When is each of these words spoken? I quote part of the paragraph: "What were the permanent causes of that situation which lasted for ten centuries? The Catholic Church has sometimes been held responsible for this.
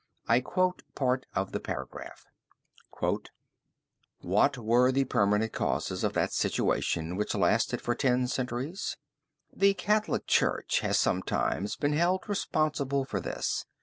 I 0.27 0.41
quote 0.41 0.81
part 0.95 1.27
of 1.35 1.51
the 1.51 1.59
paragraph: 1.59 2.25
"What 4.21 4.57
were 4.57 4.91
the 4.91 5.05
permanent 5.05 5.53
causes 5.53 6.03
of 6.03 6.13
that 6.13 6.33
situation 6.33 7.15
which 7.15 7.35
lasted 7.35 7.81
for 7.81 7.93
ten 7.93 8.27
centuries? 8.27 8.97
The 9.55 9.75
Catholic 9.75 10.25
Church 10.25 10.79
has 10.79 10.97
sometimes 10.97 11.75
been 11.75 11.93
held 11.93 12.27
responsible 12.27 13.05
for 13.05 13.19
this. 13.19 13.67